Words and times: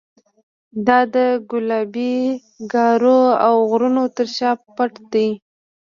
دا 0.87 0.99
د 1.13 1.15
ګلابي 1.49 2.15
ګارو 2.71 3.21
او 3.45 3.55
غرونو 3.69 4.03
تر 4.15 4.27
شا 4.35 4.51
پټ 4.75 4.91
دی. 5.13 5.29